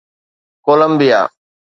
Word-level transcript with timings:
Colombia 0.65 1.21